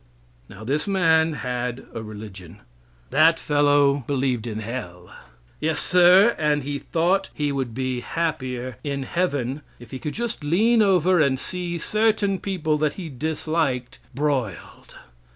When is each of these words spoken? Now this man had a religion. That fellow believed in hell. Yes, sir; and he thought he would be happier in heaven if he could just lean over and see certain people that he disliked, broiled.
Now 0.49 0.63
this 0.63 0.87
man 0.87 1.33
had 1.33 1.85
a 1.93 2.01
religion. 2.01 2.61
That 3.11 3.37
fellow 3.37 4.03
believed 4.07 4.47
in 4.47 4.57
hell. 4.61 5.13
Yes, 5.59 5.79
sir; 5.79 6.35
and 6.39 6.63
he 6.63 6.79
thought 6.79 7.29
he 7.35 7.51
would 7.51 7.75
be 7.75 7.99
happier 7.99 8.77
in 8.83 9.03
heaven 9.03 9.61
if 9.77 9.91
he 9.91 9.99
could 9.99 10.15
just 10.15 10.43
lean 10.43 10.81
over 10.81 11.21
and 11.21 11.39
see 11.39 11.77
certain 11.77 12.39
people 12.39 12.79
that 12.79 12.95
he 12.95 13.09
disliked, 13.09 13.99
broiled. 14.15 14.95